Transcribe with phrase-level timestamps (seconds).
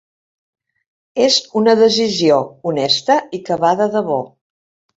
[1.25, 4.21] És una decisió honesta i que va de debò.